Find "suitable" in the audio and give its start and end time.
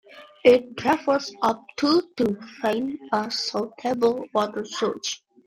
3.29-4.25